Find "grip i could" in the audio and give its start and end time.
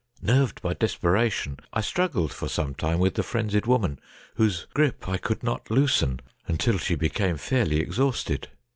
4.73-5.43